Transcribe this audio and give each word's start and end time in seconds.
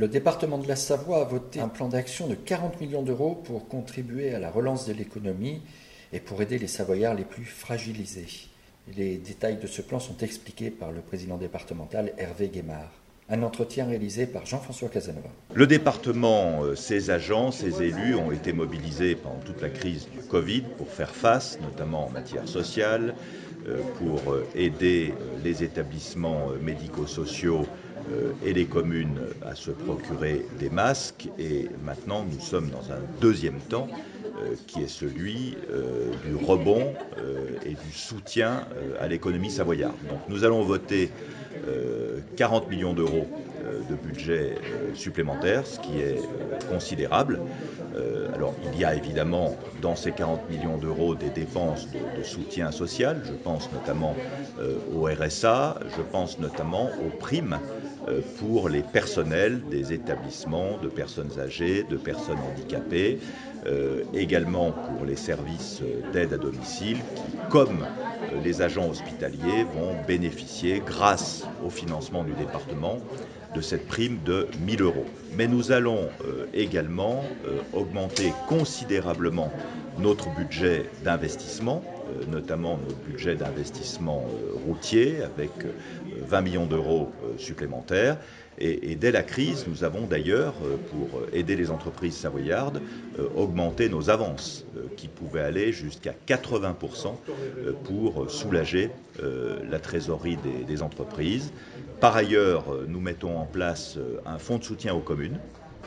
Le 0.00 0.08
département 0.08 0.56
de 0.56 0.66
la 0.66 0.76
Savoie 0.76 1.20
a 1.20 1.24
voté 1.24 1.60
un 1.60 1.68
plan 1.68 1.86
d'action 1.86 2.26
de 2.26 2.34
40 2.34 2.80
millions 2.80 3.02
d'euros 3.02 3.34
pour 3.34 3.68
contribuer 3.68 4.34
à 4.34 4.38
la 4.38 4.50
relance 4.50 4.86
de 4.86 4.94
l'économie 4.94 5.60
et 6.14 6.20
pour 6.20 6.40
aider 6.40 6.56
les 6.56 6.68
Savoyards 6.68 7.12
les 7.12 7.26
plus 7.26 7.44
fragilisés. 7.44 8.48
Les 8.96 9.18
détails 9.18 9.58
de 9.58 9.66
ce 9.66 9.82
plan 9.82 10.00
sont 10.00 10.16
expliqués 10.22 10.70
par 10.70 10.90
le 10.90 11.02
président 11.02 11.36
départemental 11.36 12.14
Hervé 12.16 12.48
Guémard. 12.48 12.90
Un 13.32 13.44
entretien 13.44 13.86
réalisé 13.86 14.26
par 14.26 14.44
Jean-François 14.44 14.88
Casanova. 14.88 15.28
Le 15.54 15.68
département, 15.68 16.64
euh, 16.64 16.74
ses 16.74 17.10
agents, 17.10 17.52
ses 17.52 17.80
élus 17.80 18.16
ont 18.16 18.32
été 18.32 18.52
mobilisés 18.52 19.14
pendant 19.14 19.38
toute 19.38 19.62
la 19.62 19.68
crise 19.68 20.08
du 20.10 20.18
Covid 20.18 20.62
pour 20.76 20.88
faire 20.88 21.14
face, 21.14 21.56
notamment 21.62 22.08
en 22.08 22.10
matière 22.10 22.48
sociale, 22.48 23.14
euh, 23.68 23.82
pour 23.98 24.32
euh, 24.32 24.44
aider 24.56 25.14
les 25.44 25.62
établissements 25.62 26.48
médico-sociaux 26.60 27.66
et 28.44 28.54
les 28.54 28.64
communes 28.64 29.20
à 29.46 29.54
se 29.54 29.70
procurer 29.70 30.44
des 30.58 30.70
masques. 30.70 31.28
Et 31.38 31.68
maintenant, 31.84 32.24
nous 32.24 32.40
sommes 32.40 32.70
dans 32.70 32.90
un 32.90 32.98
deuxième 33.20 33.60
temps 33.60 33.86
qui 34.66 34.82
est 34.82 34.88
celui 34.88 35.56
du 36.24 36.44
rebond 36.44 36.94
et 37.64 37.74
du 37.74 37.92
soutien 37.92 38.66
à 38.98 39.06
l'économie 39.06 39.50
savoyarde. 39.50 39.94
Donc 40.08 40.20
nous 40.28 40.44
allons 40.44 40.62
voter 40.62 41.10
40 42.40 42.70
millions 42.70 42.94
d'euros 42.94 43.26
euh, 43.66 43.82
de 43.86 43.94
budget 43.94 44.54
euh, 44.54 44.94
supplémentaire, 44.94 45.66
ce 45.66 45.78
qui 45.78 46.00
est 46.00 46.16
euh, 46.16 46.58
considérable. 46.70 47.38
Alors 48.34 48.54
il 48.72 48.80
y 48.80 48.84
a 48.84 48.94
évidemment 48.94 49.52
dans 49.82 49.94
ces 49.96 50.12
40 50.12 50.48
millions 50.48 50.78
d'euros 50.78 51.16
des 51.16 51.28
dépenses 51.28 51.88
de, 52.16 52.22
soutien 52.22 52.70
social, 52.70 53.20
je 53.24 53.34
pense 53.34 53.70
notamment 53.72 54.14
au 54.94 55.06
RSA, 55.06 55.80
je 55.96 56.00
pense 56.00 56.38
notamment 56.38 56.84
aux 56.84 57.10
primes 57.18 57.58
pour 58.38 58.68
les 58.68 58.82
personnels 58.82 59.62
des 59.70 59.92
établissements 59.92 60.78
de 60.78 60.88
personnes 60.88 61.38
âgées, 61.38 61.82
de 61.82 61.96
personnes 61.96 62.40
handicapées, 62.42 63.18
également 64.14 64.72
pour 64.72 65.04
les 65.04 65.16
services 65.16 65.82
d'aide 66.12 66.32
à 66.32 66.38
domicile 66.38 66.98
qui, 67.14 67.22
comme 67.50 67.86
les 68.42 68.62
agents 68.62 68.88
hospitaliers, 68.88 69.64
vont 69.64 69.94
bénéficier 70.06 70.80
grâce 70.84 71.46
au 71.64 71.70
financement 71.70 72.24
du 72.24 72.32
département 72.32 73.00
de 73.54 73.60
cette 73.60 73.86
prime 73.86 74.18
de 74.24 74.46
1000 74.64 74.82
euros. 74.82 75.06
Mais 75.36 75.46
nous 75.48 75.72
allons 75.72 76.08
euh, 76.24 76.46
également 76.54 77.24
euh, 77.46 77.58
augmenter 77.72 78.32
considérablement 78.48 79.52
notre 79.98 80.28
budget 80.34 80.86
d'investissement, 81.04 81.82
euh, 81.84 82.24
notamment 82.30 82.78
notre 82.78 82.98
budget 83.00 83.34
d'investissement 83.34 84.24
routier 84.66 85.22
avec 85.22 85.50
20 86.28 86.40
millions 86.42 86.66
d'euros 86.66 87.10
supplémentaires. 87.38 88.18
Et, 88.62 88.94
dès 88.94 89.10
la 89.10 89.22
crise, 89.22 89.64
nous 89.68 89.84
avons 89.84 90.06
d'ailleurs, 90.06 90.52
pour 90.90 91.22
aider 91.32 91.56
les 91.56 91.70
entreprises 91.70 92.14
savoyardes, 92.14 92.82
augmenté 93.34 93.88
nos 93.88 94.10
avances 94.10 94.66
qui 94.98 95.08
pouvaient 95.08 95.40
aller 95.40 95.72
jusqu'à 95.72 96.12
80% 96.28 97.14
pour 97.84 98.30
soulager 98.30 98.90
la 99.22 99.78
trésorerie 99.78 100.36
des 100.68 100.82
entreprises. 100.82 101.54
Par 102.00 102.16
ailleurs, 102.16 102.64
nous 102.88 103.00
mettons 103.00 103.38
en 103.38 103.44
place 103.44 103.98
un 104.24 104.38
fonds 104.38 104.58
de 104.58 104.64
soutien 104.64 104.94
aux 104.94 105.00
communes 105.00 105.38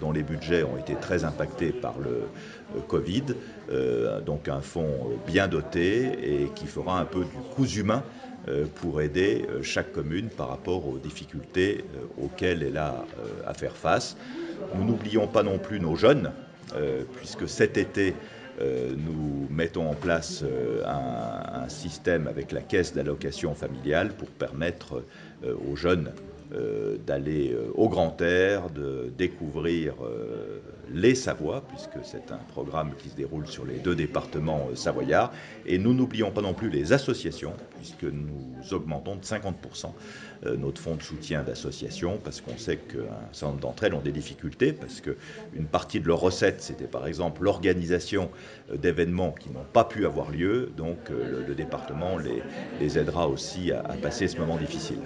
dont 0.00 0.12
les 0.12 0.22
budgets 0.22 0.62
ont 0.62 0.76
été 0.78 0.94
très 0.94 1.24
impactés 1.24 1.72
par 1.72 1.98
le 1.98 2.80
Covid, 2.86 3.24
euh, 3.70 4.20
donc 4.20 4.48
un 4.48 4.60
fonds 4.60 5.10
bien 5.26 5.48
doté 5.48 6.42
et 6.42 6.48
qui 6.50 6.66
fera 6.66 7.00
un 7.00 7.04
peu 7.04 7.20
du 7.20 7.36
coût 7.54 7.66
humain 7.66 8.02
euh, 8.48 8.66
pour 8.76 9.00
aider 9.00 9.46
euh, 9.50 9.62
chaque 9.62 9.92
commune 9.92 10.28
par 10.28 10.48
rapport 10.48 10.86
aux 10.86 10.98
difficultés 10.98 11.84
auxquelles 12.22 12.62
elle 12.62 12.76
a 12.76 13.04
à 13.46 13.54
faire 13.54 13.76
face. 13.76 14.16
Nous 14.74 14.84
n'oublions 14.84 15.26
pas 15.26 15.42
non 15.42 15.58
plus 15.58 15.80
nos 15.80 15.96
jeunes, 15.96 16.30
puisque 17.16 17.48
cet 17.48 17.78
été, 17.78 18.14
nous 18.60 19.46
mettons 19.50 19.88
en 19.88 19.94
place 19.94 20.44
un, 20.84 21.62
un, 21.64 21.68
système 21.68 22.26
avec 22.26 22.52
la 22.52 22.60
caisse 22.60 22.94
d'allocation 22.94 23.54
familiale 23.54 24.12
pour 24.16 24.28
permettre 24.28 25.04
aux 25.44 25.76
jeunes 25.76 26.12
euh, 26.54 26.96
d'aller 27.06 27.52
euh, 27.52 27.70
au 27.74 27.90
grand 27.90 28.18
air, 28.22 28.70
de 28.70 29.12
découvrir 29.18 29.96
euh, 30.02 30.37
les 30.92 31.14
Savoies, 31.14 31.62
puisque 31.68 32.04
c'est 32.04 32.32
un 32.32 32.40
programme 32.48 32.92
qui 32.96 33.08
se 33.08 33.16
déroule 33.16 33.46
sur 33.46 33.64
les 33.64 33.78
deux 33.78 33.94
départements 33.94 34.68
savoyards. 34.74 35.32
Et 35.66 35.78
nous 35.78 35.94
n'oublions 35.94 36.30
pas 36.30 36.40
non 36.40 36.54
plus 36.54 36.70
les 36.70 36.92
associations, 36.92 37.54
puisque 37.76 38.04
nous 38.04 38.72
augmentons 38.72 39.16
de 39.16 39.22
50% 39.22 39.92
notre 40.56 40.80
fonds 40.80 40.94
de 40.94 41.02
soutien 41.02 41.42
d'associations, 41.42 42.18
parce 42.22 42.40
qu'on 42.40 42.56
sait 42.56 42.76
qu'un 42.76 42.98
certain 43.32 43.46
nombre 43.48 43.60
d'entre 43.60 43.84
elles 43.84 43.94
ont 43.94 44.00
des 44.00 44.12
difficultés, 44.12 44.72
parce 44.72 45.00
qu'une 45.00 45.66
partie 45.70 46.00
de 46.00 46.06
leurs 46.06 46.20
recettes, 46.20 46.62
c'était 46.62 46.86
par 46.86 47.06
exemple 47.06 47.42
l'organisation 47.42 48.30
d'événements 48.72 49.32
qui 49.32 49.50
n'ont 49.50 49.66
pas 49.72 49.84
pu 49.84 50.06
avoir 50.06 50.30
lieu. 50.30 50.70
Donc 50.76 51.10
le, 51.10 51.54
département 51.54 52.18
les, 52.18 52.98
aidera 52.98 53.28
aussi 53.28 53.72
à 53.72 53.82
passer 54.00 54.28
ce 54.28 54.38
moment 54.38 54.56
difficile. 54.56 54.98